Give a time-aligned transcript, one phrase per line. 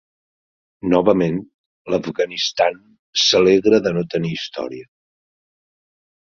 [0.93, 1.35] Novament,
[1.93, 2.79] l'Afganistan
[3.25, 4.89] "s'alegra de no tenir història".